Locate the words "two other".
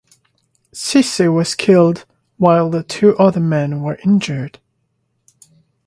2.81-3.39